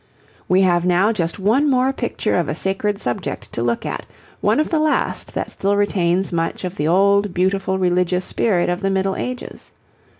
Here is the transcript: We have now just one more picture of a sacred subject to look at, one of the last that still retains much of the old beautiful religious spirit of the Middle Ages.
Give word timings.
We 0.49 0.61
have 0.63 0.83
now 0.83 1.11
just 1.11 1.37
one 1.37 1.69
more 1.69 1.93
picture 1.93 2.35
of 2.35 2.49
a 2.49 2.55
sacred 2.55 2.97
subject 2.99 3.53
to 3.53 3.61
look 3.61 3.85
at, 3.85 4.07
one 4.39 4.59
of 4.59 4.71
the 4.71 4.79
last 4.79 5.35
that 5.35 5.51
still 5.51 5.75
retains 5.75 6.31
much 6.31 6.63
of 6.63 6.73
the 6.73 6.87
old 6.87 7.35
beautiful 7.35 7.77
religious 7.77 8.25
spirit 8.25 8.67
of 8.67 8.81
the 8.81 8.89
Middle 8.89 9.15
Ages. 9.15 9.71